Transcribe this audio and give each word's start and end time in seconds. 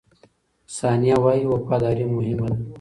ثانیه 0.77 1.15
وايي، 1.23 1.43
وفاداري 1.51 2.05
مهمه 2.15 2.47
ده. 2.51 2.57